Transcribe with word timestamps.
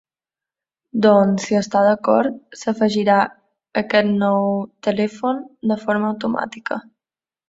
Doncs 1.05 1.43
si 1.49 1.57
està 1.57 1.83
d'acord, 1.87 2.39
s'afegirà 2.61 3.17
aquest 3.81 4.09
nou 4.23 4.47
telèfon 4.89 5.45
de 5.73 5.79
forma 5.83 6.11
automàtica. 6.15 6.79